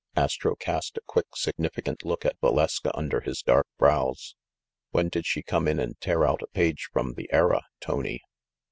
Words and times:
Astro 0.15 0.55
cast 0.55 0.97
a 0.97 1.01
quick 1.05 1.27
significant 1.35 2.03
look 2.03 2.25
at 2.25 2.39
Valeska 2.41 2.89
under 2.95 3.21
his 3.21 3.43
dark 3.43 3.67
brows. 3.77 4.33
"When 4.89 5.09
did 5.09 5.27
she 5.27 5.43
come 5.43 5.67
in 5.67 5.79
and 5.79 6.01
tear 6.01 6.25
out 6.25 6.41
a 6.41 6.47
page 6.47 6.89
from 6.91 7.13
The 7.13 7.29
Era, 7.31 7.61
Tony 7.81 8.23